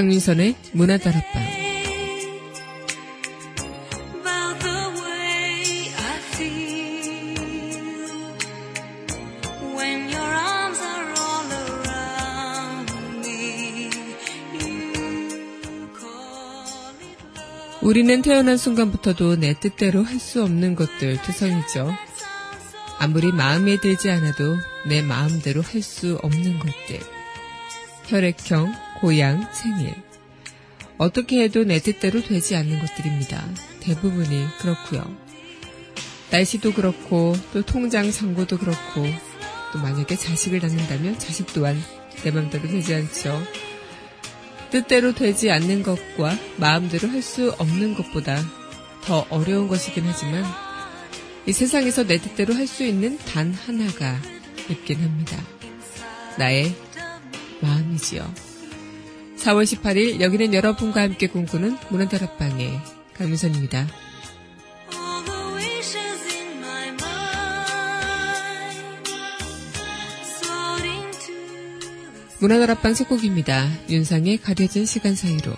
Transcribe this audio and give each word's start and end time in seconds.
강민선의 0.00 0.54
문화다락방. 0.72 1.42
우리는 17.82 18.22
태어난 18.22 18.56
순간부터도 18.56 19.36
내 19.36 19.52
뜻대로 19.52 20.02
할 20.02 20.18
수 20.18 20.42
없는 20.42 20.76
것들 20.76 21.20
투성이죠. 21.20 21.92
아무리 22.98 23.32
마음에 23.32 23.76
들지 23.78 24.10
않아도 24.10 24.56
내 24.88 25.02
마음대로 25.02 25.60
할 25.60 25.82
수 25.82 26.18
없는 26.22 26.58
것들. 26.58 27.00
혈액형, 28.06 28.72
고향, 29.00 29.46
생일. 29.52 29.94
어떻게 30.98 31.42
해도 31.42 31.64
내 31.64 31.78
뜻대로 31.78 32.22
되지 32.22 32.56
않는 32.56 32.80
것들입니다. 32.80 33.42
대부분이 33.80 34.46
그렇고요. 34.58 35.16
날씨도 36.30 36.74
그렇고 36.74 37.34
또 37.52 37.62
통장 37.62 38.10
잔고도 38.10 38.58
그렇고 38.58 39.06
또 39.72 39.78
만약에 39.78 40.14
자식을 40.16 40.60
낳는다면 40.60 41.18
자식 41.18 41.52
또한 41.54 41.80
내 42.22 42.30
맘대로 42.30 42.68
되지 42.68 42.94
않죠. 42.94 43.42
뜻대로 44.70 45.14
되지 45.14 45.50
않는 45.50 45.82
것과 45.82 46.36
마음대로 46.58 47.08
할 47.08 47.22
수 47.22 47.50
없는 47.58 47.94
것보다 47.94 48.40
더 49.04 49.26
어려운 49.30 49.66
것이긴 49.68 50.04
하지만 50.06 50.44
이 51.46 51.52
세상에서 51.52 52.06
내 52.06 52.18
뜻대로 52.18 52.54
할 52.54 52.66
수 52.66 52.84
있는 52.84 53.18
단 53.18 53.52
하나가 53.54 54.20
있긴 54.68 55.00
합니다. 55.02 55.36
나의 56.38 56.74
마음이지요. 57.60 58.49
4월 59.40 59.64
18일 59.64 60.20
여기는 60.20 60.52
여러분과 60.52 61.00
함께 61.00 61.26
꿈꾸는 61.26 61.78
문화다락방의 61.88 62.78
강민선입니다. 63.14 63.86
문화다락방 72.40 72.94
첫 72.94 73.08
곡입니다. 73.08 73.68
윤상의 73.88 74.38
가려진 74.38 74.86
시간 74.86 75.14
사이로 75.14 75.52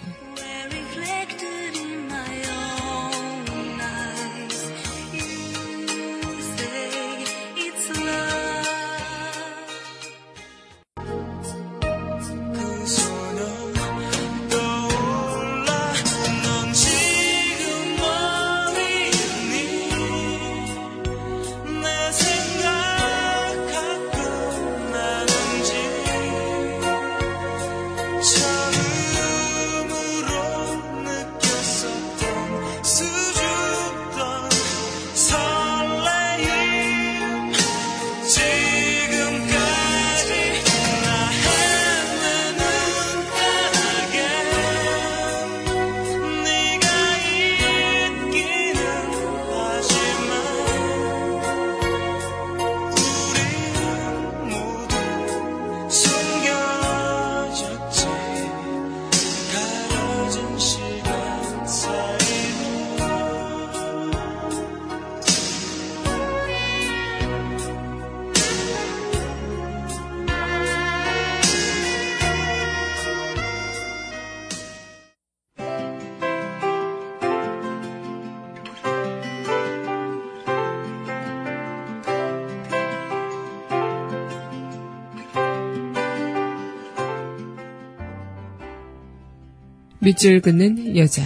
밑줄 90.03 90.41
긋는 90.41 90.97
여자 90.97 91.23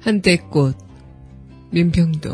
한때 0.00 0.36
꽃 0.36 0.76
민평도 1.70 2.32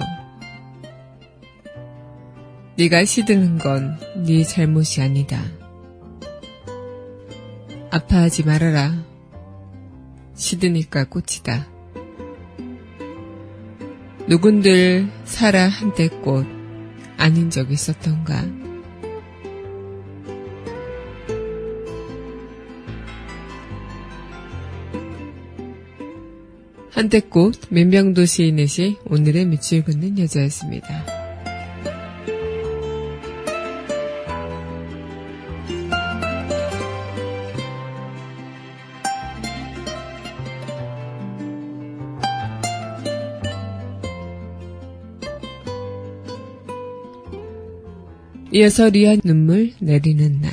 네가 2.78 3.04
시드는 3.04 3.58
건 3.58 4.06
네 4.26 4.42
잘못이 4.42 5.02
아니다. 5.02 5.40
아파하지 7.90 8.44
말아라. 8.44 9.04
시드니까 10.34 11.04
꽃이다. 11.04 11.68
누군들 14.26 15.08
살아 15.24 15.68
한때 15.68 16.08
꽃 16.08 16.55
아닌 17.16 17.50
적 17.50 17.70
있었던가? 17.70 18.44
한때꽃 26.90 27.66
민병도 27.68 28.24
시인의 28.24 28.66
시 28.66 28.96
오늘의 29.04 29.44
밑줄 29.46 29.84
긋는 29.84 30.18
여자였습니다. 30.18 31.15
이어서 48.56 48.88
리아 48.88 49.16
눈물 49.22 49.74
내리는 49.80 50.40
날. 50.40 50.50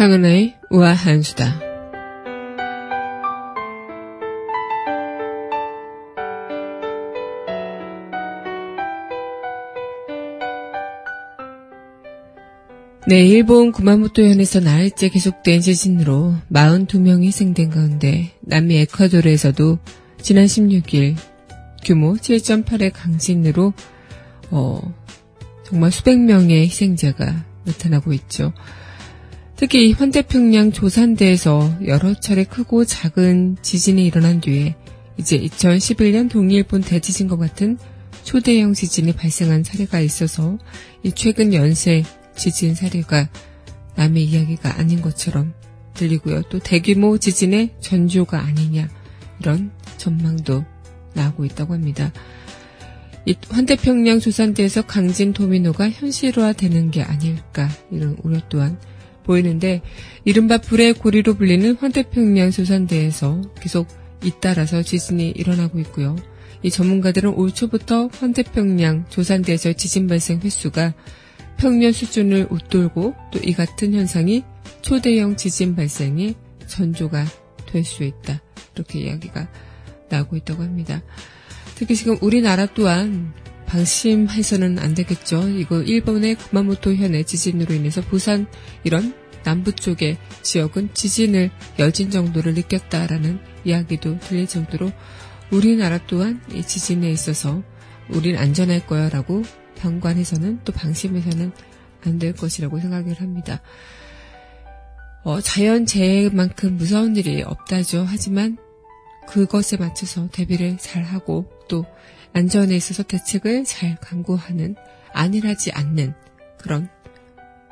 강은하의 0.00 0.54
우아한 0.70 1.20
수다. 1.20 1.60
네, 13.06 13.26
일본 13.26 13.72
구마모토현에서 13.72 14.60
나흘째 14.60 15.10
계속된 15.10 15.60
지진으로 15.60 16.34
42명이 16.50 17.24
희생된 17.24 17.68
가운데 17.68 18.30
남미 18.40 18.78
에콰도르에서도 18.78 19.78
지난 20.22 20.46
16일 20.46 21.16
규모 21.84 22.14
7.8의 22.14 22.90
강진으로 22.94 23.74
어, 24.50 24.80
정말 25.66 25.90
수백 25.90 26.18
명의 26.20 26.62
희생자가 26.62 27.44
나타나고 27.66 28.14
있죠. 28.14 28.54
특히 29.60 29.90
이 29.90 29.92
환태평양 29.92 30.72
조산대에서 30.72 31.80
여러 31.84 32.14
차례 32.14 32.44
크고 32.44 32.86
작은 32.86 33.58
지진이 33.60 34.06
일어난 34.06 34.40
뒤에 34.40 34.74
이제 35.18 35.38
2011년 35.38 36.30
동일본 36.30 36.80
대지진과 36.80 37.36
같은 37.36 37.76
초대형 38.24 38.72
지진이 38.72 39.12
발생한 39.12 39.62
사례가 39.62 40.00
있어서 40.00 40.56
이 41.02 41.12
최근 41.12 41.52
연쇄 41.52 42.04
지진 42.34 42.74
사례가 42.74 43.28
남의 43.96 44.24
이야기가 44.24 44.78
아닌 44.78 45.02
것처럼 45.02 45.52
들리고요. 45.92 46.40
또 46.48 46.58
대규모 46.58 47.18
지진의 47.18 47.74
전조가 47.80 48.40
아니냐 48.40 48.88
이런 49.40 49.72
전망도 49.98 50.64
나오고 51.12 51.44
있다고 51.44 51.74
합니다. 51.74 52.14
이 53.26 53.36
환태평양 53.50 54.20
조산대에서 54.20 54.86
강진 54.86 55.34
도미노가 55.34 55.90
현실화되는 55.90 56.90
게 56.92 57.02
아닐까 57.02 57.68
이런 57.90 58.16
우려 58.22 58.40
또한 58.48 58.78
보이는데 59.24 59.82
이른바 60.24 60.58
불의 60.58 60.94
고리로 60.94 61.34
불리는 61.34 61.76
환태평양 61.76 62.50
조산대에서 62.50 63.40
계속 63.60 63.88
잇따라서 64.24 64.82
지진이 64.82 65.30
일어나고 65.30 65.78
있고요. 65.80 66.16
이 66.62 66.70
전문가들은 66.70 67.34
올 67.34 67.52
초부터 67.52 68.08
환태평양 68.12 69.06
조산대에서 69.08 69.72
지진 69.74 70.06
발생 70.06 70.40
횟수가 70.40 70.94
평년 71.56 71.92
수준을 71.92 72.48
웃돌고 72.50 73.14
또 73.32 73.40
이 73.42 73.52
같은 73.52 73.94
현상이 73.94 74.44
초대형 74.82 75.36
지진 75.36 75.74
발생의 75.76 76.34
전조가 76.66 77.24
될 77.66 77.84
수 77.84 78.04
있다. 78.04 78.40
이렇게 78.74 79.00
이야기가 79.00 79.48
나오고 80.10 80.36
있다고 80.36 80.62
합니다. 80.62 81.02
특히 81.76 81.94
지금 81.94 82.18
우리나라 82.20 82.66
또한 82.66 83.32
방심해서는 83.70 84.80
안 84.80 84.94
되겠죠. 84.94 85.48
이거 85.48 85.80
일본의 85.80 86.34
구마모토 86.34 86.94
현의 86.94 87.24
지진으로 87.24 87.72
인해서 87.72 88.00
부산 88.00 88.46
이런 88.82 89.14
남부 89.44 89.72
쪽의 89.72 90.18
지역은 90.42 90.90
지진을 90.92 91.50
여진 91.78 92.10
정도를 92.10 92.54
느꼈다라는 92.54 93.38
이야기도 93.64 94.18
들릴 94.18 94.48
정도로 94.48 94.90
우리나라 95.52 95.98
또한 96.06 96.42
이 96.52 96.62
지진에 96.62 97.10
있어서 97.12 97.62
우린 98.08 98.36
안전할 98.36 98.86
거야라고 98.86 99.42
방관해서는 99.78 100.60
또 100.64 100.72
방심해서는 100.72 101.52
안 102.04 102.18
될 102.18 102.32
것이라고 102.32 102.80
생각을 102.80 103.20
합니다. 103.20 103.60
어, 105.22 105.40
자연재해만큼 105.40 106.76
무서운 106.76 107.14
일이 107.14 107.42
없다죠. 107.42 108.04
하지만 108.08 108.56
그것에 109.28 109.76
맞춰서 109.76 110.28
대비를 110.32 110.78
잘 110.78 111.02
하고 111.02 111.46
또 111.68 111.84
안전에 112.32 112.74
있어서 112.76 113.02
대책을 113.02 113.64
잘 113.64 113.96
강구하는 113.96 114.76
안일하지 115.12 115.72
않는 115.72 116.14
그런 116.58 116.88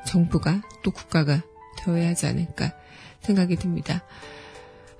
정부가 0.06 0.62
또 0.82 0.90
국가가 0.90 1.42
되어야 1.78 2.08
하지 2.08 2.26
않을까 2.26 2.72
생각이 3.20 3.56
듭니다. 3.56 4.02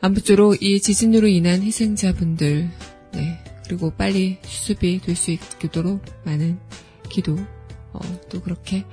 아무쪼록 0.00 0.62
이 0.62 0.80
지진으로 0.80 1.26
인한 1.28 1.62
희생자분들 1.62 2.70
네, 3.14 3.44
그리고 3.64 3.90
빨리 3.90 4.38
수습이 4.44 5.00
될 5.00 5.16
수 5.16 5.32
있도록 5.32 6.04
많은 6.24 6.58
기도 7.08 7.36
어, 7.92 8.00
또 8.28 8.40
그렇게 8.40 8.84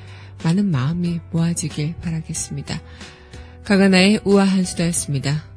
많은 0.43 0.69
마음이 0.71 1.19
모아지길 1.31 1.95
바라겠습니다. 2.01 2.81
가가나의 3.63 4.21
우아한 4.23 4.63
수다였습니다. 4.63 5.54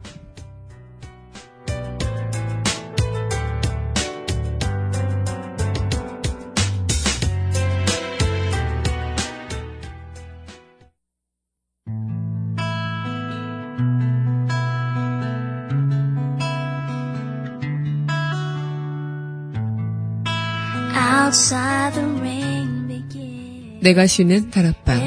내가 23.81 24.07
쉬는 24.07 24.51
다락방. 24.51 24.99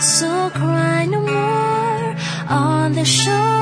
So 0.00 0.50
cry 0.54 1.04
no 1.06 1.20
more 1.20 2.16
on 2.48 2.92
the 2.94 3.04
shore. 3.04 3.59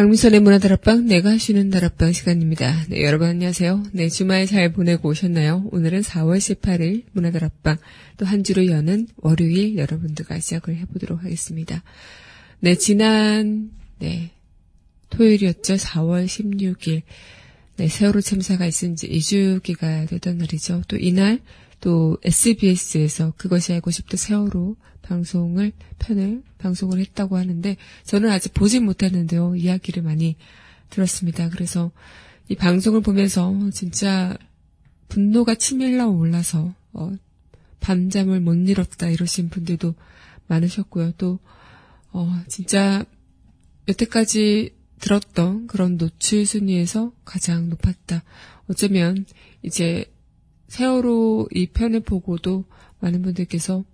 강민선의 0.00 0.40
문화다락방, 0.40 1.04
내가 1.08 1.36
쉬는 1.36 1.68
다락방 1.68 2.14
시간입니다. 2.14 2.86
네, 2.88 3.02
여러분 3.02 3.28
안녕하세요. 3.28 3.82
네, 3.92 4.08
주말 4.08 4.46
잘 4.46 4.72
보내고 4.72 5.10
오셨나요? 5.10 5.68
오늘은 5.72 6.00
4월 6.00 6.38
18일 6.38 7.02
문화다락방, 7.12 7.76
또 8.16 8.24
한 8.24 8.42
주로 8.42 8.66
여는 8.66 9.08
월요일 9.18 9.76
여러분들과 9.76 10.40
시작을 10.40 10.76
해보도록 10.76 11.22
하겠습니다. 11.22 11.82
네, 12.60 12.76
지난, 12.76 13.72
네, 13.98 14.30
토요일이었죠. 15.10 15.74
4월 15.74 16.24
16일. 16.24 17.02
네, 17.76 17.88
세월호 17.88 18.22
참사가 18.22 18.64
있은 18.64 18.96
지 18.96 19.06
2주기가 19.06 20.08
되던 20.08 20.38
날이죠. 20.38 20.80
또 20.88 20.96
이날, 20.96 21.40
또 21.80 22.18
SBS에서 22.22 23.32
그것이 23.36 23.72
알고 23.72 23.90
싶다 23.90 24.16
세월호 24.16 24.76
방송을, 25.02 25.72
편을 25.98 26.42
방송을 26.58 27.00
했다고 27.00 27.36
하는데, 27.36 27.76
저는 28.04 28.30
아직 28.30 28.54
보진 28.54 28.84
못했는데요. 28.84 29.56
이야기를 29.56 30.02
많이 30.02 30.36
들었습니다. 30.90 31.48
그래서 31.48 31.90
이 32.48 32.54
방송을 32.54 33.00
보면서 33.00 33.54
진짜 33.72 34.36
분노가 35.08 35.54
치밀러 35.54 36.08
올라서, 36.08 36.74
어, 36.92 37.12
밤잠을 37.80 38.40
못 38.40 38.54
이뤘다 38.54 39.08
이러신 39.08 39.48
분들도 39.48 39.94
많으셨고요. 40.46 41.12
또, 41.12 41.38
어, 42.12 42.40
진짜 42.48 43.04
여태까지 43.88 44.74
들었던 45.00 45.66
그런 45.66 45.96
노출 45.96 46.44
순위에서 46.46 47.12
가장 47.24 47.68
높았다. 47.70 48.22
어쩌면 48.68 49.24
이제 49.62 50.04
세월호 50.70 51.48
이 51.52 51.66
편을 51.66 52.00
보고도 52.00 52.64
많은 53.00 53.22
분들께서 53.22 53.84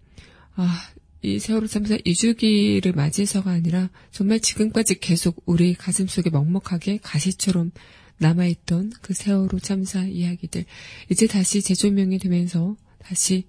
아, 0.56 0.78
이 1.22 1.38
세월호 1.38 1.66
참사 1.68 1.96
2주기를 1.96 2.94
맞이해서가 2.94 3.50
아니라 3.50 3.88
정말 4.10 4.40
지금까지 4.40 5.00
계속 5.00 5.42
우리 5.46 5.72
가슴 5.72 6.06
속에 6.06 6.28
먹먹하게 6.28 6.98
가시처럼 7.02 7.72
남아있던 8.18 8.92
그 9.00 9.14
세월호 9.14 9.58
참사 9.60 10.04
이야기들 10.04 10.66
이제 11.10 11.26
다시 11.26 11.62
재조명이 11.62 12.18
되면서 12.18 12.76
다시 12.98 13.46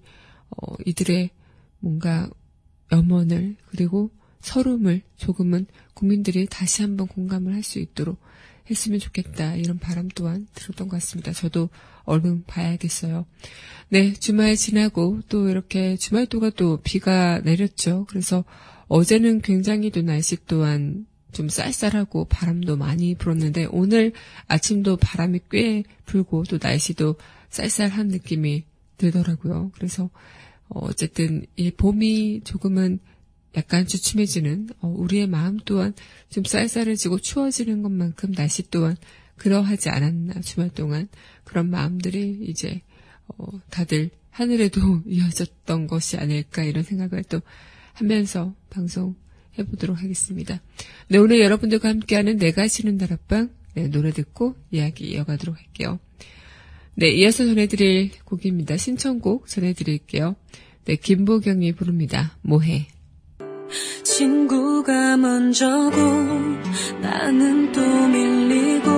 어, 0.48 0.74
이들의 0.86 1.28
뭔가 1.80 2.30
염원을 2.90 3.56
그리고 3.66 4.10
서름을 4.40 5.02
조금은 5.18 5.66
국민들이 5.92 6.46
다시 6.46 6.80
한번 6.80 7.06
공감을 7.06 7.52
할 7.52 7.62
수 7.62 7.78
있도록 7.78 8.18
했으면 8.70 8.98
좋겠다 8.98 9.56
이런 9.56 9.78
바람 9.78 10.08
또한 10.08 10.46
들었던 10.54 10.88
것 10.88 10.96
같습니다. 10.96 11.32
저도 11.32 11.68
얼른 12.04 12.44
봐야겠어요. 12.46 13.26
네, 13.90 14.12
주말 14.12 14.56
지나고 14.56 15.20
또 15.28 15.48
이렇게 15.48 15.96
주말 15.96 16.26
동안 16.26 16.52
또 16.56 16.80
비가 16.82 17.40
내렸죠. 17.40 18.06
그래서 18.08 18.44
어제는 18.88 19.40
굉장히 19.42 19.90
또 19.90 20.02
날씨 20.02 20.36
또한 20.46 21.06
좀 21.32 21.48
쌀쌀하고 21.48 22.24
바람도 22.26 22.76
많이 22.76 23.14
불었는데 23.14 23.68
오늘 23.70 24.12
아침도 24.46 24.96
바람이 24.96 25.40
꽤 25.50 25.84
불고 26.06 26.44
또 26.44 26.58
날씨도 26.60 27.16
쌀쌀한 27.50 28.08
느낌이 28.08 28.64
들더라고요. 28.96 29.70
그래서 29.74 30.10
어, 30.68 30.80
어쨌든 30.86 31.46
이 31.56 31.70
봄이 31.70 32.42
조금은 32.44 32.98
약간 33.58 33.86
주춤해지는 33.86 34.68
어, 34.80 34.88
우리의 34.88 35.26
마음 35.26 35.58
또한 35.64 35.92
좀 36.30 36.44
쌀쌀해지고 36.44 37.18
추워지는 37.18 37.82
것만큼 37.82 38.32
날씨 38.32 38.70
또한 38.70 38.96
그러하지 39.36 39.88
않았나 39.90 40.40
주말 40.42 40.70
동안 40.70 41.08
그런 41.42 41.68
마음들이 41.68 42.38
이제 42.42 42.82
어, 43.26 43.46
다들 43.70 44.10
하늘에도 44.30 44.80
이어졌던 45.06 45.88
것이 45.88 46.16
아닐까 46.16 46.62
이런 46.62 46.84
생각을 46.84 47.24
또 47.24 47.40
하면서 47.94 48.54
방송 48.70 49.16
해보도록 49.58 50.00
하겠습니다. 50.00 50.62
네, 51.08 51.18
오늘 51.18 51.40
여러분들과 51.40 51.88
함께하는 51.88 52.36
내가 52.36 52.68
쉬는 52.68 52.96
다락방 52.96 53.50
네, 53.74 53.88
노래 53.88 54.12
듣고 54.12 54.54
이야기 54.70 55.10
이어가도록 55.10 55.56
할게요. 55.56 55.98
네, 56.94 57.10
이어서 57.10 57.44
전해드릴 57.44 58.12
곡입니다. 58.24 58.76
신청곡 58.76 59.48
전해드릴게요. 59.48 60.36
네, 60.84 60.94
김보경이 60.94 61.72
부릅니다. 61.72 62.36
뭐해. 62.42 62.86
친구가 64.02 65.16
먼저고 65.16 66.00
나는 67.00 67.72
또 67.72 67.80
밀리고 67.80 68.90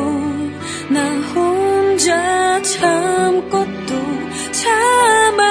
나 0.90 1.04
혼자 1.34 2.60
참고 2.62 3.64
또 3.86 3.94
참아 4.52 5.44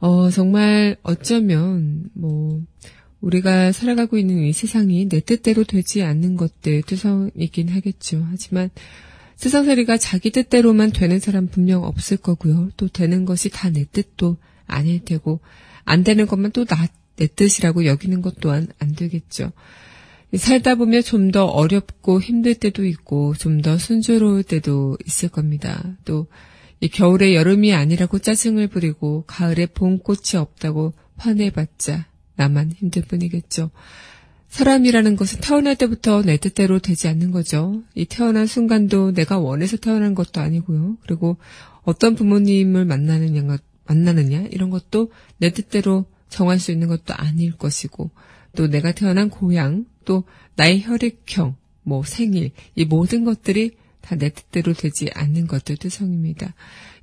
어, 0.00 0.30
정말 0.30 0.96
어쩌면 1.02 2.04
뭐 2.12 2.60
우리가 3.20 3.72
살아가고 3.72 4.16
있는 4.18 4.44
이 4.44 4.52
세상이 4.52 5.08
내 5.08 5.20
뜻대로 5.20 5.64
되지 5.64 6.02
않는 6.02 6.36
것들 6.36 6.82
투성이긴 6.82 7.68
하겠죠. 7.68 8.24
하지만 8.30 8.70
세상살이가 9.36 9.98
자기 9.98 10.30
뜻대로만 10.30 10.92
되는 10.92 11.18
사람 11.20 11.46
분명 11.48 11.84
없을 11.84 12.16
거고요. 12.16 12.70
또 12.76 12.88
되는 12.88 13.24
것이 13.24 13.50
다 13.50 13.70
내 13.70 13.84
뜻도 13.84 14.36
아닐 14.66 15.04
테고 15.04 15.40
안 15.84 16.04
되는 16.04 16.26
것만 16.26 16.52
또 16.52 16.64
내 17.16 17.26
뜻이라고 17.26 17.84
여기는 17.84 18.22
것 18.22 18.36
또한 18.40 18.68
안 18.78 18.92
되겠죠. 18.94 19.52
살다 20.36 20.74
보면 20.76 21.02
좀 21.02 21.32
더 21.32 21.46
어렵고 21.46 22.20
힘들 22.20 22.54
때도 22.54 22.84
있고 22.84 23.34
좀 23.34 23.62
더 23.62 23.78
순조로울 23.78 24.44
때도 24.44 24.98
있을 25.06 25.28
겁니다. 25.28 25.96
또이 26.04 26.88
겨울에 26.92 27.34
여름이 27.34 27.74
아니라고 27.74 28.18
짜증을 28.20 28.68
부리고 28.68 29.24
가을에 29.26 29.66
봄꽃이 29.66 30.36
없다고 30.36 30.94
화내봤자 31.16 32.06
나만 32.38 32.72
힘들 32.72 33.02
뿐이겠죠. 33.02 33.70
사람이라는 34.48 35.16
것은 35.16 35.40
태어날 35.40 35.76
때부터 35.76 36.22
내 36.22 36.38
뜻대로 36.38 36.78
되지 36.78 37.08
않는 37.08 37.30
거죠. 37.32 37.82
이 37.94 38.06
태어난 38.06 38.46
순간도 38.46 39.12
내가 39.12 39.38
원해서 39.38 39.76
태어난 39.76 40.14
것도 40.14 40.40
아니고요. 40.40 40.96
그리고 41.02 41.36
어떤 41.82 42.14
부모님을 42.14 42.86
만나느냐, 42.86 43.58
만나느냐 43.86 44.46
이런 44.50 44.70
것도 44.70 45.12
내 45.36 45.50
뜻대로 45.50 46.06
정할 46.30 46.58
수 46.58 46.72
있는 46.72 46.88
것도 46.88 47.14
아닐 47.14 47.52
것이고 47.56 48.10
또 48.56 48.66
내가 48.68 48.92
태어난 48.92 49.28
고향 49.28 49.84
또 50.04 50.24
나의 50.56 50.82
혈액형 50.82 51.56
뭐 51.82 52.02
생일 52.04 52.52
이 52.74 52.84
모든 52.84 53.24
것들이 53.24 53.76
다 54.00 54.16
내 54.16 54.30
뜻대로 54.30 54.72
되지 54.72 55.10
않는 55.14 55.46
것들도 55.46 55.90
성입니다. 55.90 56.54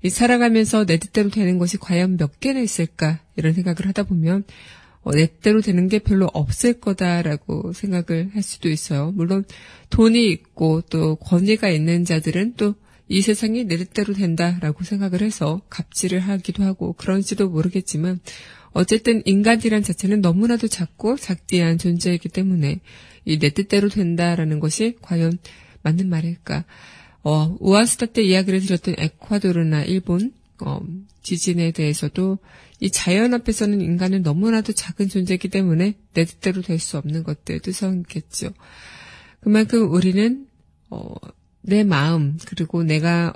이 0.01 0.09
살아가면서 0.09 0.85
내 0.85 0.97
뜻대로 0.97 1.29
되는 1.29 1.59
것이 1.59 1.77
과연 1.77 2.17
몇 2.17 2.39
개나 2.39 2.59
있을까 2.61 3.19
이런 3.35 3.53
생각을 3.53 3.87
하다 3.87 4.03
보면 4.03 4.43
어, 4.43 4.84
내 5.12 5.27
뜻대로 5.27 5.62
되는 5.62 5.88
게 5.88 6.00
별로 6.00 6.29
없을 6.33 6.74
거다라고 6.74 7.74
생각을 7.74 8.31
할 8.33 8.41
수도 8.41 8.69
있어요. 8.69 9.12
물론 9.12 9.43
돈이 9.89 10.31
있고 10.31 10.81
또 10.89 11.15
권위가 11.15 11.69
있는 11.69 12.05
자들은 12.05 12.55
또 12.55 12.75
이 13.07 13.21
세상이 13.21 13.65
내 13.65 13.77
뜻대로 13.77 14.13
된다라고 14.13 14.83
생각을 14.83 15.21
해서 15.21 15.62
갑질을 15.69 16.19
하기도 16.19 16.63
하고 16.63 16.93
그런지도 16.93 17.50
모르겠지만 17.50 18.19
어쨌든 18.71 19.21
인간이란 19.25 19.83
자체는 19.83 20.21
너무나도 20.21 20.67
작고 20.67 21.17
작디한 21.17 21.77
존재이기 21.77 22.29
때문에 22.29 22.79
이 23.25 23.39
내 23.39 23.50
뜻대로 23.50 23.89
된다라는 23.89 24.59
것이 24.59 24.97
과연 25.01 25.38
맞는 25.83 26.09
말일까? 26.09 26.65
어, 27.24 27.57
우아스타 27.59 28.07
때 28.07 28.21
이야기를 28.24 28.62
드렸던 28.62 28.95
에콰도르나 28.97 29.83
일본 29.83 30.31
어, 30.62 30.79
지진에 31.24 31.71
대해서도 31.71 32.38
이 32.79 32.89
자연 32.91 33.34
앞에서는 33.34 33.82
인간은 33.82 34.22
너무나도 34.22 34.74
작은 34.74 35.08
존재이기 35.10 35.48
때문에 35.50 35.96
내 36.13 36.25
뜻대로 36.25 36.62
될 36.62 36.79
수 36.79 36.98
없는 36.98 37.24
것들도 37.24 37.72
성겠죠. 37.72 38.53
그만큼 39.39 39.91
우리는 39.91 40.48
어, 40.89 41.13
내 41.62 41.84
마음 41.84 42.38
그리고 42.46 42.84
내가 42.84 43.34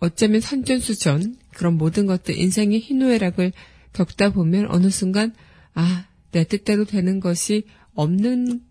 어쩌면 0.00 0.40
산전수전 0.40 1.36
그런 1.54 1.76
모든 1.76 2.06
것들 2.06 2.36
인생의 2.36 2.80
희노애락을 2.80 3.52
겪다 3.92 4.32
보면 4.32 4.70
어느 4.70 4.90
순간 4.90 5.34
아 5.74 6.10
내 6.32 6.44
뜻대로 6.44 6.84
되는 6.84 7.20
것이 7.20 7.64
없는 7.94 8.62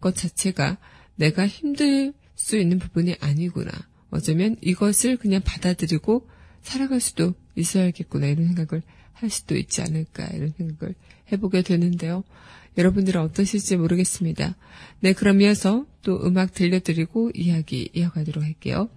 것 0.00 0.14
자체가 0.14 0.78
내가 1.16 1.46
힘들 1.46 2.12
수 2.34 2.56
있는 2.56 2.78
부분이 2.78 3.16
아니구나. 3.20 3.72
어쩌면 4.10 4.56
이것을 4.60 5.16
그냥 5.16 5.42
받아들이고 5.44 6.28
살아갈 6.62 7.00
수도 7.00 7.34
있어야겠구나 7.56 8.26
이런 8.26 8.46
생각을 8.46 8.82
할 9.20 9.30
수도 9.30 9.56
있지 9.56 9.82
않을까 9.82 10.26
이런 10.28 10.52
생각을 10.56 10.94
해보게 11.32 11.62
되는데요. 11.62 12.24
여러분들은 12.76 13.20
어떠실지 13.20 13.76
모르겠습니다. 13.76 14.56
네, 15.00 15.12
그럼 15.12 15.40
이어서 15.40 15.84
또 16.02 16.24
음악 16.24 16.54
들려드리고 16.54 17.32
이야기 17.34 17.90
이어가도록 17.92 18.44
할게요. 18.44 18.88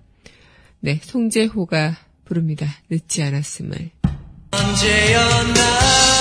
네, 0.79 0.99
송재호가 1.01 1.97
부릅니다. 2.25 2.67
늦지 2.89 3.23
않았음을. 3.23 3.91
언제였나 4.51 6.20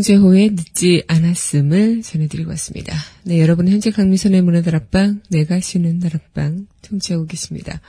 송재호의 0.00 0.50
늦지 0.50 1.04
않았음을 1.08 2.02
전해드리고 2.02 2.50
왔습니다. 2.50 2.96
네, 3.24 3.38
여러분 3.38 3.68
현재 3.68 3.90
강미선의 3.90 4.40
문화 4.40 4.62
다락방, 4.62 5.20
내가 5.28 5.60
쉬는 5.60 6.00
다락방 6.00 6.66
청취하고 6.80 7.26
계십니다. 7.26 7.80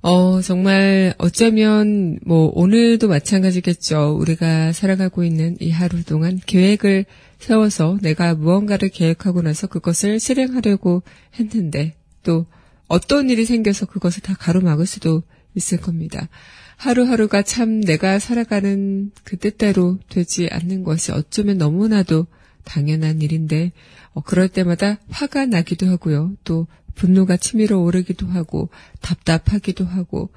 어, 0.00 0.40
정말 0.40 1.14
어쩌면 1.18 2.18
뭐 2.24 2.50
오늘도 2.54 3.08
마찬가지겠죠. 3.08 4.16
우리가 4.18 4.72
살아가고 4.72 5.24
있는 5.24 5.56
이 5.60 5.70
하루 5.70 6.02
동안 6.04 6.40
계획을 6.46 7.04
세워서 7.38 7.98
내가 8.00 8.34
무언가를 8.34 8.88
계획하고 8.88 9.42
나서 9.42 9.66
그것을 9.66 10.18
실행하려고 10.18 11.02
했는데 11.38 11.94
또 12.22 12.46
어떤 12.88 13.28
일이 13.28 13.44
생겨서 13.44 13.86
그것을 13.86 14.22
다 14.22 14.34
가로막을 14.38 14.86
수도 14.86 15.22
있을 15.56 15.78
겁니다. 15.78 16.28
하루하루가 16.76 17.42
참 17.42 17.80
내가 17.80 18.18
살아가는 18.18 19.10
그 19.24 19.38
뜻대로 19.38 19.98
되지 20.08 20.48
않는 20.52 20.84
것이 20.84 21.10
어쩌면 21.10 21.58
너무나도 21.58 22.26
당연한 22.64 23.22
일인데 23.22 23.72
어, 24.12 24.20
그럴 24.20 24.48
때마다 24.48 24.98
화가 25.08 25.46
나기도 25.46 25.86
하고요. 25.88 26.34
또 26.44 26.66
분노가 26.94 27.36
치밀어 27.36 27.78
오르기도 27.78 28.26
하고 28.26 28.68
답답하기도 29.00 29.84
하고 29.84 30.30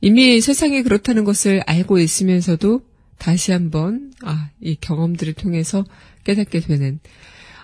이미 0.00 0.40
세상이 0.40 0.82
그렇다는 0.82 1.24
것을 1.24 1.62
알고 1.66 1.98
있으면서도 1.98 2.82
다시 3.18 3.52
한번 3.52 4.12
아, 4.24 4.50
이 4.60 4.76
경험들을 4.80 5.34
통해서 5.34 5.84
깨닫게 6.24 6.60
되는 6.60 6.98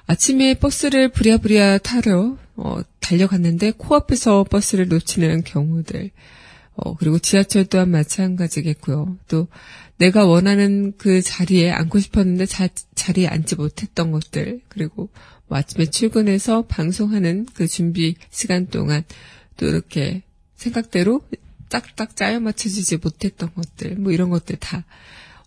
아침에 0.06 0.54
버스를 0.54 1.10
부랴부랴 1.10 1.78
타러 1.78 2.38
어, 2.56 2.78
달려갔는데 3.00 3.72
코앞에서 3.72 4.44
버스를 4.44 4.88
놓치는 4.88 5.44
경우들 5.44 6.10
어, 6.78 6.94
그리고 6.94 7.18
지하철 7.18 7.64
또한 7.64 7.90
마찬가지겠고요. 7.90 9.18
또 9.26 9.48
내가 9.98 10.26
원하는 10.26 10.92
그 10.96 11.20
자리에 11.20 11.70
앉고 11.72 11.98
싶었는데 11.98 12.46
자, 12.46 12.68
자리에 12.94 13.26
앉지 13.26 13.56
못했던 13.56 14.12
것들 14.12 14.60
그리고 14.68 15.10
뭐 15.48 15.58
아침에 15.58 15.86
출근해서 15.86 16.66
방송하는 16.66 17.46
그 17.54 17.66
준비 17.66 18.14
시간 18.30 18.68
동안 18.68 19.02
또 19.56 19.66
이렇게 19.66 20.22
생각대로 20.54 21.20
딱딱 21.68 22.14
짜여 22.14 22.40
맞춰지지 22.40 22.98
못했던 22.98 23.52
것들 23.54 23.96
뭐 23.96 24.12
이런 24.12 24.30
것들 24.30 24.56
다 24.56 24.84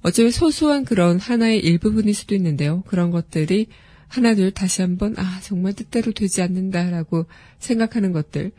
어쩌면 0.01 0.31
소소한 0.31 0.83
그런 0.83 1.19
하나의 1.19 1.59
일부분일 1.59 2.13
수도 2.13 2.35
있는데요. 2.35 2.81
그런 2.87 3.11
것들이 3.11 3.67
하나둘 4.07 4.51
다시 4.51 4.81
한번 4.81 5.15
아 5.17 5.39
정말 5.41 5.73
뜻대로 5.73 6.11
되지 6.11 6.41
않는다라고 6.41 7.25
생각하는 7.59 8.11
것들 8.11 8.51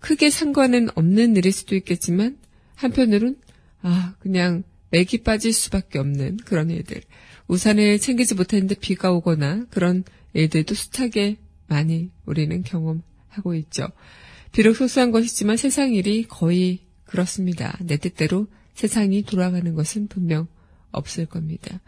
크게 0.00 0.30
상관은 0.30 0.88
없는 0.94 1.36
일일 1.36 1.52
수도 1.52 1.76
있겠지만 1.76 2.38
한편으론 2.74 3.36
아 3.82 4.14
그냥 4.18 4.62
맥이 4.90 5.18
빠질 5.18 5.52
수밖에 5.52 5.98
없는 5.98 6.38
그런 6.38 6.70
일들 6.70 7.02
우산을 7.48 7.98
챙기지 7.98 8.34
못했는데 8.34 8.74
비가 8.76 9.12
오거나 9.12 9.66
그런 9.70 10.04
일들도 10.32 10.74
숱하게 10.74 11.36
많이 11.66 12.10
우리는 12.26 12.62
경험하고 12.62 13.54
있죠. 13.56 13.88
비록 14.52 14.74
소소한 14.74 15.10
것이지만 15.10 15.56
세상 15.56 15.92
일이 15.92 16.24
거의 16.24 16.80
그렇습니다. 17.04 17.76
내 17.80 17.96
뜻대로 17.96 18.46
세상이 18.74 19.22
돌아가는 19.22 19.74
것은 19.74 20.08
분명 20.08 20.48
없을 20.90 21.26
겁니다. 21.26 21.80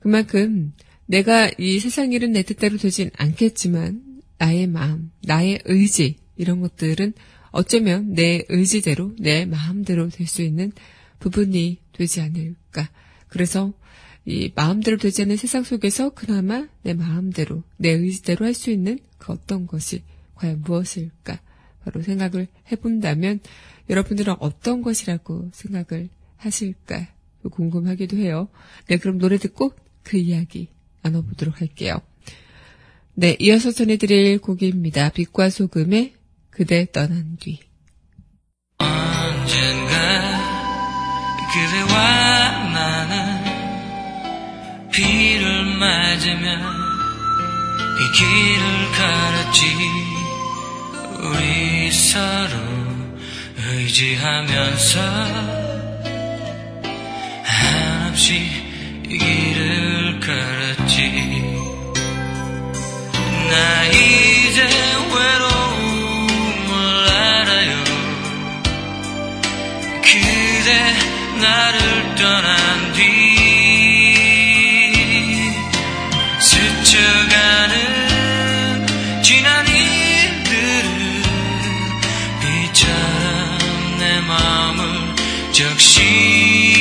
그만큼 0.00 0.72
내가 1.06 1.50
이 1.58 1.78
세상 1.80 2.12
일은 2.12 2.32
내 2.32 2.42
뜻대로 2.42 2.76
되진 2.76 3.10
않겠지만 3.16 4.02
나의 4.38 4.66
마음, 4.66 5.10
나의 5.22 5.60
의지 5.64 6.16
이런 6.36 6.60
것들은 6.60 7.14
어쩌면 7.58 8.14
내 8.14 8.44
의지대로 8.48 9.14
내 9.18 9.44
마음대로 9.44 10.08
될 10.08 10.28
수 10.28 10.42
있는 10.42 10.70
부분이 11.18 11.78
되지 11.92 12.20
않을까. 12.20 12.88
그래서 13.26 13.72
이 14.24 14.52
마음대로 14.54 14.96
되지 14.96 15.22
않는 15.22 15.36
세상 15.36 15.64
속에서 15.64 16.10
그나마 16.10 16.68
내 16.82 16.94
마음대로 16.94 17.64
내 17.76 17.90
의지대로 17.90 18.46
할 18.46 18.54
수 18.54 18.70
있는 18.70 19.00
그 19.18 19.32
어떤 19.32 19.66
것이 19.66 20.02
과연 20.36 20.62
무엇일까 20.62 21.40
바로 21.82 22.02
생각을 22.02 22.46
해본다면 22.70 23.40
여러분들은 23.90 24.36
어떤 24.38 24.82
것이라고 24.82 25.50
생각을 25.52 26.10
하실까 26.36 27.08
궁금하기도 27.50 28.16
해요. 28.18 28.48
네, 28.86 28.98
그럼 28.98 29.18
노래 29.18 29.36
듣고 29.36 29.72
그 30.04 30.16
이야기 30.16 30.68
나눠보도록 31.02 31.60
할게요. 31.60 32.00
네, 33.14 33.36
이어서 33.40 33.72
전해드릴 33.72 34.38
곡입니다. 34.38 35.08
빛과 35.08 35.50
소금의 35.50 36.14
그대 36.58 36.90
떠난 36.90 37.36
뒤. 37.38 37.60
언젠가 38.78 39.94
그대와 41.52 41.94
나는 42.72 43.14
비를 44.90 45.64
맞으며 45.76 46.58
이 47.94 48.10
길을 48.12 48.90
걸었지 48.98 49.60
우리 51.20 51.92
서로 51.92 52.58
의지하면서 53.64 55.00
한없이 57.44 58.34
이 59.08 59.16
길을 59.16 60.18
걸었지 60.18 60.98
나 63.48 63.84
이제 63.86 64.68
나를 71.48 72.14
떠난 72.16 72.92
뒤 72.92 73.02
스쳐가는 76.40 77.72
지난 79.22 79.66
일들은 79.66 81.22
비처럼 82.42 83.98
내 83.98 84.20
마음을 84.20 85.14
적시 85.52 86.77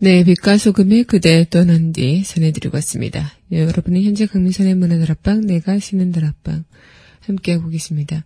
네, 0.00 0.22
빛과 0.22 0.58
소금의 0.58 1.04
그대 1.04 1.44
떠난 1.50 1.92
뒤 1.92 2.22
전해드리고 2.22 2.76
왔습니다. 2.76 3.32
예, 3.50 3.62
여러분은 3.62 4.00
현재 4.04 4.26
강민선의 4.26 4.76
문화다락방, 4.76 5.40
내가 5.40 5.80
쉬는 5.80 6.12
다락방 6.12 6.62
함께하고 7.18 7.68
계십니다. 7.68 8.24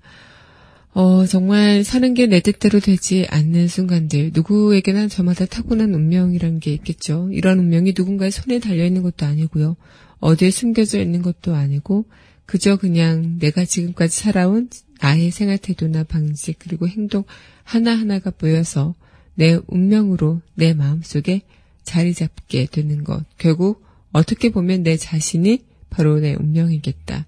어, 0.93 1.25
정말 1.25 1.83
사는 1.83 2.13
게 2.13 2.27
내 2.27 2.41
뜻대로 2.41 2.79
되지 2.79 3.27
않는 3.31 3.69
순간들, 3.69 4.33
누구에게나 4.35 5.09
저마다 5.09 5.47
타고난 5.47 5.95
운명이라는 5.95 6.61
게 6.61 6.75
있겠죠. 6.75 7.31
이런 7.33 7.59
운명이 7.59 7.95
누군가의 7.97 8.33
손에 8.33 8.59
달려있는 8.59 9.01
것도 9.01 9.25
아니고요. 9.25 9.77
어디에 10.21 10.51
숨겨져 10.51 11.01
있는 11.01 11.23
것도 11.23 11.55
아니고, 11.55 12.05
그저 12.45 12.77
그냥 12.77 13.39
내가 13.39 13.65
지금까지 13.65 14.21
살아온 14.21 14.69
나의 15.01 15.31
생활 15.31 15.57
태도나 15.57 16.05
방식, 16.05 16.59
그리고 16.59 16.87
행동 16.87 17.25
하나하나가 17.65 18.31
모여서 18.39 18.95
내 19.35 19.59
운명으로 19.69 20.43
내 20.55 20.75
마음속에 20.75 21.41
자리 21.85 22.15
잡게 22.15 22.67
되는 22.67 23.05
것. 23.05 23.25
결국 23.39 23.85
어떻게 24.13 24.51
보면 24.51 24.83
내 24.83 24.97
자신이 24.97 25.65
바로 25.91 26.21
내 26.21 26.35
운명이겠다. 26.35 27.27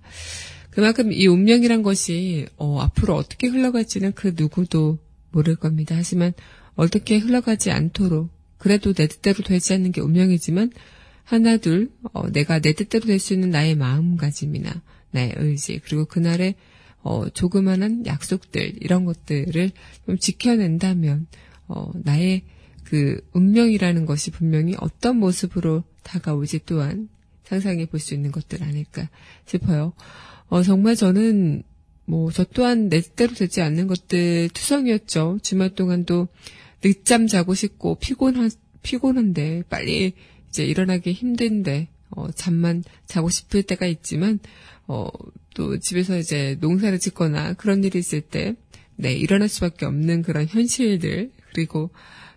그만큼 0.71 1.13
이 1.13 1.27
운명이란 1.27 1.83
것이 1.83 2.47
어, 2.57 2.81
앞으로 2.81 3.15
어떻게 3.15 3.47
흘러갈지는 3.47 4.13
그 4.13 4.35
누구도 4.37 4.99
모를 5.31 5.57
겁니다. 5.57 5.95
하지만 5.97 6.33
어떻게 6.75 7.19
흘러가지 7.19 7.71
않도록 7.71 8.31
그래도 8.59 8.93
내 8.93 9.07
뜻대로 9.07 9.43
되지 9.45 9.75
않는 9.75 9.93
게 9.93 10.01
운명이지만 10.01 10.71
하나 11.23 11.57
둘 11.57 11.91
어, 12.13 12.29
내가 12.31 12.61
내 12.61 12.73
뜻대로 12.73 13.07
될 13.07 13.19
수 13.19 13.35
있는 13.35 13.51
나의 13.51 13.77
마음가짐이나 13.77 14.83
나의 15.11 15.35
의지 15.37 15.81
그리고 15.85 16.05
그날의 16.07 16.55
어, 17.03 17.29
조그만한 17.29 18.07
약속들 18.07 18.75
이런 18.81 19.05
것들을 19.05 19.71
좀 20.07 20.19
지켜낸다면 20.19 21.27
어, 21.69 21.91
나의 21.95 22.43
그 22.85 23.21
운명이라는 23.33 24.07
것이 24.07 24.31
분명히 24.31 24.75
어떤 24.81 25.17
모습으로 25.19 25.85
다가올지 26.03 26.61
또한 26.67 27.09
상상해 27.45 27.87
볼 27.87 28.01
수 28.01 28.15
있는 28.15 28.33
것들 28.33 28.63
아닐까 28.63 29.09
싶어요. 29.47 29.93
어, 30.49 30.63
정말 30.63 30.97
저는 30.97 31.63
뭐 32.07 32.31
저 32.31 32.45
또한 32.45 32.89
내 32.89 33.01
뜻대로 33.01 33.35
되지 33.35 33.63
않는 33.63 33.87
것들 33.87 34.51
투성이었죠. 34.53 35.39
주말 35.43 35.71
동안도 35.71 36.29
늦잠 36.83 37.27
자고 37.27 37.55
싶고 37.55 37.97
피곤한 37.97 38.51
피곤한데 38.83 39.65
빨리 39.71 40.13
이제 40.49 40.65
일어나기 40.65 41.13
힘든데 41.13 41.89
어, 42.11 42.31
잠만 42.33 42.85
자고 43.07 43.31
싶을 43.31 43.63
때가 43.63 43.87
있지만 43.87 44.39
어, 44.87 45.09
또 45.55 45.79
집에서 45.79 46.19
이제 46.19 46.57
농사를 46.61 46.99
짓거나 46.99 47.55
그런 47.55 47.83
일이 47.85 47.99
있을 47.99 48.21
때 48.21 48.55
네, 48.97 49.13
일어날 49.15 49.49
수밖에 49.49 49.87
없는 49.87 50.23
그런 50.23 50.47
현실들 50.47 51.33
그리고 51.53 51.91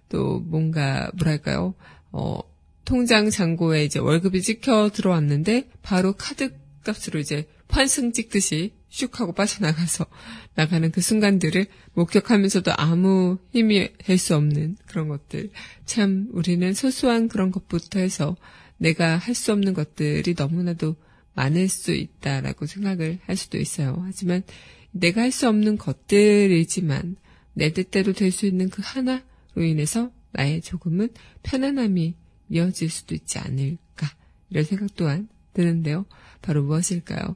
또 0.10 0.40
뭔가 0.40 1.10
뭐랄까요? 1.16 1.74
어, 2.12 2.40
통장 2.86 3.30
잔고에 3.30 3.84
이제 3.84 4.00
월급이 4.00 4.42
찍혀 4.42 4.90
들어왔는데 4.94 5.70
바로 5.82 6.14
카드 6.14 6.54
값으로 6.84 7.20
이제 7.20 7.48
환승 7.70 8.14
찍듯이 8.14 8.72
슉 8.90 9.16
하고 9.16 9.34
빠져나가서 9.34 10.06
나가는 10.56 10.90
그 10.92 11.02
순간들을 11.02 11.66
목격하면서도 11.94 12.72
아무 12.78 13.38
힘이 13.52 13.90
될 13.98 14.18
수 14.18 14.36
없는 14.36 14.78
그런 14.88 15.10
것들. 15.10 15.50
참, 15.86 16.30
우리는 16.32 16.74
소소한 16.74 17.28
그런 17.28 17.52
것부터 17.52 18.00
해서 18.00 18.38
내가 18.78 19.18
할 19.18 19.36
수 19.36 19.52
없는 19.52 19.74
것들이 19.74 20.34
너무나도 20.38 20.96
많을 21.34 21.68
수 21.68 21.92
있다라고 21.94 22.66
생각을 22.66 23.20
할 23.26 23.36
수도 23.36 23.58
있어요. 23.58 24.02
하지만 24.06 24.44
내가 24.92 25.22
할 25.22 25.32
수 25.32 25.48
없는 25.48 25.78
것들이지만 25.78 27.18
내 27.54 27.74
뜻대로 27.74 28.14
될 28.14 28.32
수 28.32 28.46
있는 28.46 28.70
그 28.70 28.82
하나로 28.84 29.22
인해서 29.64 30.12
나의 30.32 30.62
조금은 30.62 31.10
편안함이 31.44 32.16
이어질 32.50 32.90
수도 32.90 33.16
있지 33.16 33.40
않을까. 33.40 34.08
이런 34.50 34.64
생각 34.64 34.96
또한 34.96 35.28
드는데요. 35.54 36.06
바로 36.42 36.64
무엇일까요? 36.64 37.36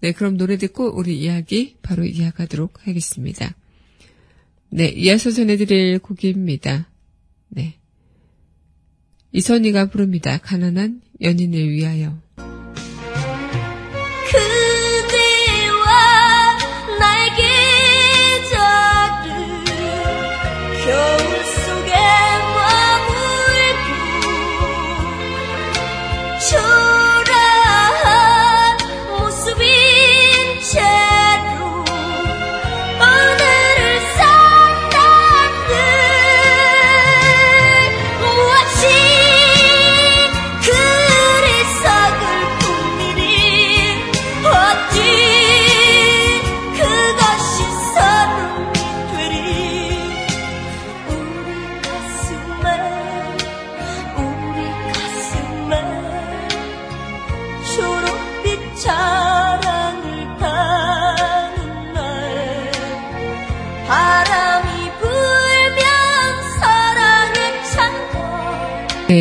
네, 0.00 0.12
그럼 0.12 0.36
노래 0.36 0.56
듣고 0.56 0.96
우리 0.96 1.18
이야기 1.20 1.76
바로 1.82 2.04
이어가도록 2.04 2.86
하겠습니다. 2.86 3.54
네, 4.70 4.88
이어서 4.88 5.30
전해드릴 5.30 5.98
곡입니다. 6.00 6.88
네. 7.48 7.78
이선희가 9.32 9.90
부릅니다. 9.90 10.38
가난한 10.38 11.02
연인을 11.20 11.70
위하여. 11.70 12.20
그대와 14.26 15.30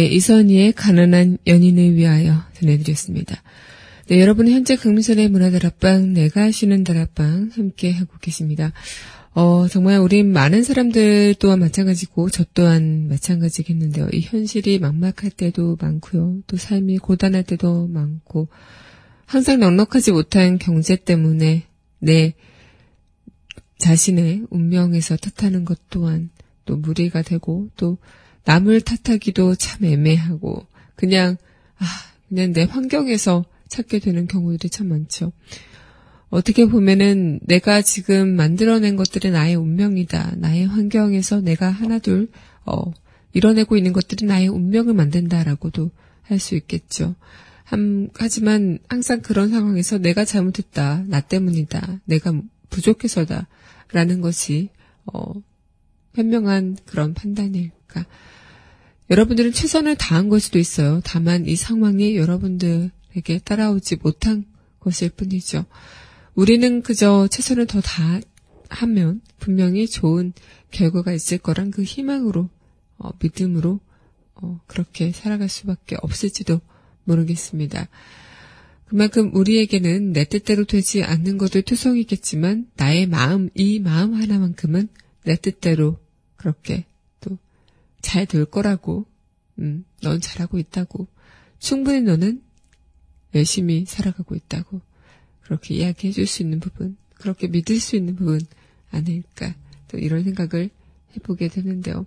이선희의 0.10 0.74
가난한 0.74 1.38
연인을 1.48 1.96
위하여 1.96 2.44
전해드렸습니다. 2.54 3.42
네, 4.08 4.20
여러분은 4.20 4.52
현재 4.52 4.76
강민선의 4.76 5.30
문화다락방, 5.30 6.14
내가 6.14 6.50
쉬는 6.52 6.84
다락방 6.84 7.52
함께 7.54 7.92
하고 7.92 8.14
계십니다. 8.20 8.74
어, 9.34 9.68
정말 9.68 10.00
우린 10.00 10.32
많은 10.34 10.64
사람들 10.64 11.36
또한 11.40 11.60
마찬가지고, 11.60 12.30
저 12.30 12.44
또한 12.54 13.08
마찬가지겠는데요. 13.08 14.10
이 14.12 14.22
현실이 14.22 14.80
막막할 14.80 15.30
때도 15.38 15.78
많고요. 15.80 16.40
또 16.48 16.58
삶이 16.58 16.98
고단할 16.98 17.44
때도 17.44 17.88
많고, 17.88 18.48
항상 19.28 19.60
넉넉하지 19.60 20.12
못한 20.12 20.58
경제 20.58 20.96
때문에 20.96 21.68
내 22.00 22.34
자신의 23.78 24.46
운명에서 24.50 25.18
탓하는 25.18 25.66
것 25.66 25.80
또한 25.90 26.32
또 26.66 26.76
무리가 26.78 27.22
되고 27.22 27.70
또 27.78 28.00
남을 28.50 28.82
탓하기도 28.82 29.54
참 29.54 29.86
애매하고 29.86 30.66
그냥 30.96 31.38
아 31.78 31.86
그냥 32.30 32.52
내 32.52 32.64
환경에서 32.64 33.46
찾게 33.68 34.00
되는 34.00 34.26
경우들이 34.26 34.72
참 34.72 34.88
많죠. 34.88 35.32
어떻게 36.32 36.66
보면은 36.66 37.40
내가 37.44 37.84
지금 37.84 38.36
만들어낸 38.36 38.96
것들이 38.96 39.30
나의 39.30 39.54
운명이다. 39.54 40.34
나의 40.38 40.66
환경에서 40.66 41.42
내가 41.42 41.70
하나둘 41.70 42.30
어 42.66 42.92
이뤄내고 43.34 43.78
있는 43.78 43.94
것들이 43.94 44.26
나의 44.26 44.48
운명을 44.48 44.96
만든다라고도 44.96 45.92
할 46.24 46.40
수 46.40 46.56
있겠죠. 46.56 47.14
함, 47.66 48.10
하지만 48.16 48.80
항상 48.88 49.22
그런 49.22 49.50
상황에서 49.50 50.00
내가 50.00 50.26
잘못했다. 50.26 51.04
나 51.06 51.22
때문이다. 51.22 52.02
내가 52.06 52.34
부족해서다. 52.72 53.48
라는 53.92 54.22
것이 54.22 54.70
어 55.06 55.34
현명한 56.16 56.78
그런 56.86 57.14
판단일까. 57.14 58.06
여러분들은 59.10 59.54
최선을 59.54 59.96
다한 59.96 60.30
걸 60.30 60.40
수도 60.40 60.60
있어요. 60.60 61.02
다만 61.04 61.48
이 61.48 61.56
상황이 61.56 62.16
여러분들에게 62.16 63.40
따라오지 63.44 63.98
못한 63.98 64.46
것일 64.80 65.10
뿐이죠. 65.10 65.66
우리는 66.36 66.84
그저 66.84 67.28
최선을 67.28 67.66
더 67.66 67.82
다하면 67.82 69.22
분명히 69.40 69.88
좋은 69.88 70.34
결과가 70.70 71.12
있을 71.12 71.40
거란 71.40 71.72
그 71.72 71.84
희망으로, 71.84 72.50
어, 73.00 73.10
믿음으로, 73.20 73.80
어, 74.36 74.62
그렇게 74.68 75.12
살아갈 75.12 75.50
수밖에 75.50 75.98
없을지도 76.02 76.62
모르겠습니다. 77.06 77.90
그만큼 78.86 79.36
우리에게는 79.36 80.14
내 80.14 80.26
뜻대로 80.26 80.66
되지 80.66 81.04
않는 81.04 81.38
것도 81.38 81.62
투성이겠지만 81.62 82.68
나의 82.76 83.08
마음, 83.08 83.50
이 83.56 83.80
마음 83.80 84.14
하나만큼은 84.14 84.88
내 85.26 85.36
뜻대로 85.36 85.98
그렇게 86.38 86.86
또 86.86 86.89
잘 88.02 88.26
될 88.26 88.46
거라고, 88.46 89.06
음, 89.60 89.86
넌 90.02 90.22
잘하고 90.22 90.58
있다고, 90.58 91.08
충분히 91.60 92.02
너는 92.02 92.42
열심히 93.36 93.86
살아가고 93.86 94.36
있다고, 94.36 94.82
그렇게 95.42 95.76
이야기해 95.76 96.14
줄 96.14 96.28
수 96.28 96.44
있는 96.44 96.60
부분, 96.60 96.98
그렇게 97.16 97.48
믿을 97.48 97.80
수 97.80 97.96
있는 97.96 98.16
부분 98.16 98.40
아닐까, 98.92 99.54
또 99.88 99.98
이런 99.98 100.24
생각을 100.24 100.70
해보게 101.16 101.48
되는데요. 101.50 102.06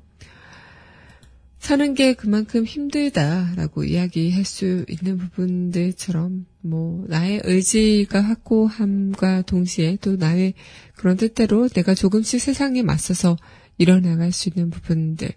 사는 1.59 1.95
게 1.95 2.15
그만큼 2.15 2.65
힘들다라고 2.65 3.85
이야기할 3.85 4.45
수 4.45 4.85
있는 4.89 5.17
부분들처럼 5.17 6.45
뭐 6.61 7.05
나의 7.07 7.41
의지가 7.45 8.21
확고함과 8.21 9.43
동시에 9.43 9.99
또 10.01 10.17
나의 10.17 10.55
그런 10.97 11.17
뜻대로 11.17 11.69
내가 11.69 11.95
조금씩 11.95 12.41
세상에 12.41 12.83
맞서서 12.83 13.37
일어나갈 13.79 14.33
수 14.33 14.49
있는 14.49 14.71
부분들 14.71 15.31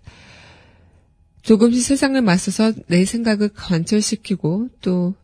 조금씩 1.45 1.83
세상을 1.83 2.19
맞서서 2.21 2.73
내 2.87 3.05
생각을 3.05 3.49
관철시키고 3.49 4.69
또 4.81 5.15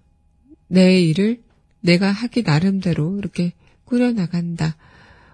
내 0.72 1.02
일을 1.02 1.42
내가 1.82 2.12
하기 2.14 2.44
나름대로 2.44 3.18
이렇게 3.18 3.52
꾸려나간다. 3.84 4.78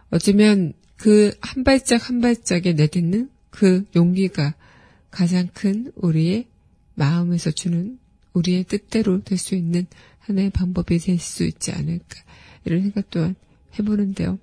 어쩌면 0.10 0.74
그 0.96 1.32
한 1.42 1.64
발짝 1.64 2.10
한 2.10 2.22
발짝에 2.22 2.74
내딛는 2.74 3.30
그 3.52 3.86
용기가 3.96 4.56
가장 5.12 5.48
큰 5.54 5.92
우리의 5.96 6.48
마음에서 6.96 7.52
주는 7.52 8.00
우리의 8.34 8.64
뜻대로 8.64 9.22
될 9.22 9.38
수 9.38 9.54
있는 9.54 9.86
하나의 10.20 10.50
방법이 10.50 10.98
될 10.98 11.20
수 11.20 11.44
있지 11.44 11.72
않을까 11.72 12.20
이런 12.66 12.82
생각 12.82 13.12
또한 13.12 13.36
해보는데요. 13.78 14.40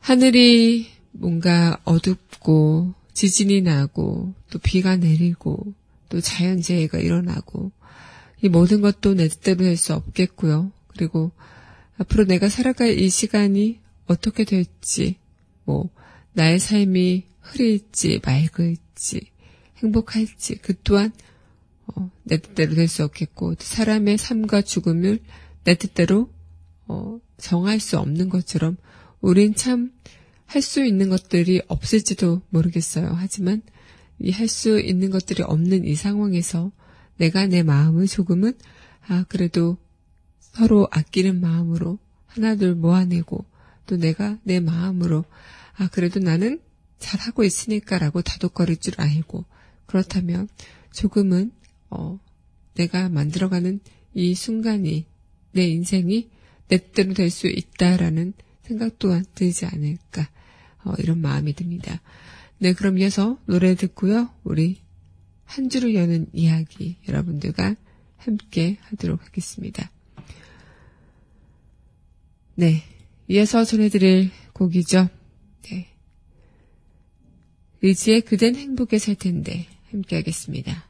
하늘이 0.00 0.86
뭔가 1.12 1.80
어둡고 1.84 2.92
지진이 3.14 3.62
나고 3.62 4.34
또 4.50 4.58
비가 4.58 4.96
내리고 4.96 5.72
또 6.08 6.20
자연재해가 6.20 6.98
일어나고 6.98 7.72
이 8.42 8.48
모든 8.48 8.80
것도 8.82 9.14
내 9.14 9.28
뜻대로 9.28 9.64
될수 9.64 9.94
없겠고요. 9.94 10.70
그리고 10.88 11.32
앞으로 11.96 12.24
내가 12.24 12.48
살아갈 12.48 12.98
이 12.98 13.08
시간이 13.08 13.80
어떻게 14.06 14.44
될지 14.44 15.16
뭐 15.64 15.88
나의 16.32 16.58
삶이 16.58 17.24
흐릴지 17.40 18.20
맑을지 18.24 19.30
행복할지 19.78 20.56
그 20.56 20.74
또한 20.82 21.12
어, 21.86 22.10
내 22.22 22.38
뜻대로 22.38 22.74
될 22.74 22.88
수 22.88 23.04
없겠고 23.04 23.54
사람의 23.58 24.18
삶과 24.18 24.62
죽음을 24.62 25.20
내 25.64 25.74
뜻대로 25.74 26.30
어, 26.86 27.18
정할 27.38 27.80
수 27.80 27.98
없는 27.98 28.28
것처럼 28.28 28.76
우린 29.20 29.54
참 29.54 29.92
할 30.46 30.62
수 30.62 30.84
있는 30.84 31.08
것들이 31.08 31.62
없을지도 31.66 32.42
모르겠어요. 32.50 33.12
하지만 33.16 33.62
이 34.20 34.30
할 34.30 34.48
수 34.48 34.80
있는 34.80 35.10
것들이 35.10 35.42
없는 35.42 35.84
이 35.84 35.94
상황에서 35.94 36.70
내가 37.16 37.46
내 37.46 37.62
마음을 37.62 38.06
조금은 38.06 38.54
아 39.06 39.24
그래도 39.28 39.76
서로 40.40 40.86
아끼는 40.90 41.40
마음으로 41.40 41.98
하나둘 42.26 42.74
모아내고 42.76 43.44
또 43.86 43.96
내가 43.96 44.38
내 44.44 44.60
마음으로 44.60 45.24
아 45.76 45.88
그래도 45.88 46.20
나는 46.20 46.60
잘하고 46.98 47.42
있으니까라고 47.44 48.22
다독거릴 48.22 48.76
줄 48.78 48.94
알고 49.00 49.44
그렇다면 49.86 50.48
조금은 50.92 51.52
어 51.90 52.18
내가 52.74 53.08
만들어가는 53.08 53.80
이 54.14 54.34
순간이 54.34 55.06
내 55.52 55.66
인생이 55.66 56.30
내 56.68 56.78
뜻대로 56.78 57.14
될 57.14 57.30
수 57.30 57.48
있다라는 57.48 58.32
생각 58.64 58.98
또한 58.98 59.24
들지 59.34 59.66
않을까 59.66 60.28
어, 60.84 60.92
이런 60.98 61.20
마음이 61.20 61.54
듭니다. 61.54 62.00
네, 62.58 62.72
그럼 62.72 62.98
이어서 62.98 63.38
노래 63.46 63.74
듣고요. 63.74 64.30
우리 64.42 64.80
한 65.44 65.68
주를 65.68 65.94
여는 65.94 66.28
이야기 66.32 66.96
여러분들과 67.08 67.76
함께 68.16 68.78
하도록 68.82 69.22
하겠습니다. 69.22 69.90
네, 72.54 72.82
이어서 73.28 73.64
전해드릴 73.64 74.30
곡이죠. 74.52 75.08
네. 75.62 75.88
의지의 77.82 78.22
그댄 78.22 78.56
행복에 78.56 78.98
살 78.98 79.14
텐데 79.14 79.66
함께 79.90 80.16
하겠습니다. 80.16 80.84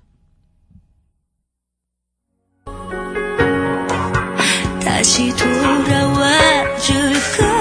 다시 4.81 5.29
돌아와 5.37 6.79
줄거 6.79 7.54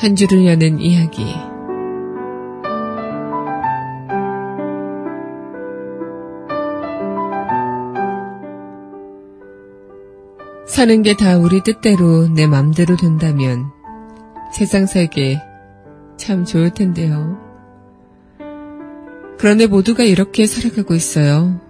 한 0.00 0.16
주를 0.16 0.46
여는 0.46 0.80
이야기. 0.80 1.34
사는 10.66 11.02
게 11.02 11.14
다 11.14 11.36
우리 11.36 11.62
뜻대로 11.62 12.28
내 12.28 12.46
맘대로 12.46 12.96
된다면 12.96 13.70
세상 14.54 14.86
살기 14.86 15.38
참 16.16 16.44
좋을 16.44 16.70
텐데요. 16.70 17.38
그런데 19.38 19.66
모두가 19.66 20.04
이렇게 20.04 20.46
살아가고 20.46 20.94
있어요. 20.94 21.60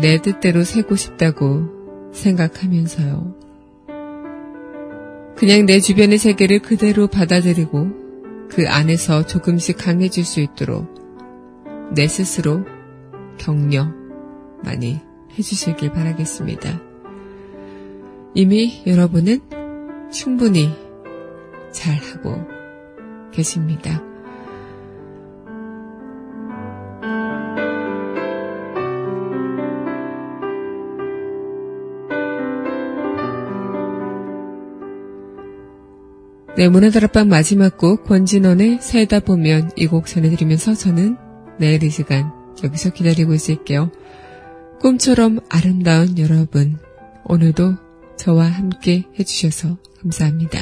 내 0.00 0.22
뜻대로 0.22 0.64
살고 0.64 0.96
싶다고 0.96 1.64
생각하면서요. 2.12 3.41
그냥 5.36 5.66
내 5.66 5.80
주변의 5.80 6.18
세계를 6.18 6.60
그대로 6.60 7.06
받아들이고 7.06 8.48
그 8.48 8.68
안에서 8.68 9.26
조금씩 9.26 9.78
강해질 9.78 10.24
수 10.24 10.40
있도록 10.40 10.86
내 11.94 12.06
스스로 12.06 12.64
격려 13.38 13.92
많이 14.62 15.00
해주시길 15.36 15.92
바라겠습니다. 15.92 16.80
이미 18.34 18.82
여러분은 18.86 19.40
충분히 20.10 20.70
잘하고 21.72 22.46
계십니다. 23.32 24.11
네, 36.62 36.68
문화다락방 36.68 37.26
마지막 37.28 37.76
곡 37.76 38.04
권진원의 38.04 38.78
살다 38.80 39.18
보면 39.18 39.72
이 39.74 39.88
곡 39.88 40.06
전해드리면서 40.06 40.74
저는 40.74 41.16
내일 41.58 41.82
이 41.82 41.90
시간 41.90 42.30
여기서 42.62 42.90
기다리고 42.90 43.34
있을게요. 43.34 43.90
꿈처럼 44.78 45.40
아름다운 45.50 46.16
여러분, 46.20 46.78
오늘도 47.24 47.74
저와 48.16 48.44
함께 48.44 49.02
해주셔서 49.18 49.76
감사합니다. 50.02 50.60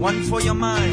One 0.00 0.18
for 0.26 0.42
your 0.42 0.58
mind. 0.58 0.91